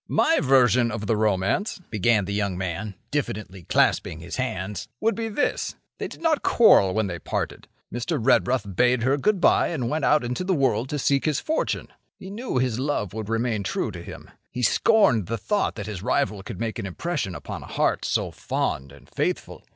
[0.09, 5.27] "My version of the romance," began the young man, diffidently clasping his hands, "would be
[5.29, 7.67] this: They did not quarrel when they parted.
[7.93, 8.17] Mr.
[8.19, 11.87] Redruth bade her good by and went out into the world to seek his fortune.
[12.17, 14.31] He knew his love would remain true to him.
[14.49, 18.31] He scorned the thought that his rival could make an impression upon a heart so
[18.31, 19.63] fond and faithful.